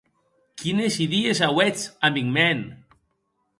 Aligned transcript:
Quines 0.61 0.97
idies 1.05 1.43
auetz, 1.49 1.85
amic 2.11 2.35
mèn! 2.39 2.67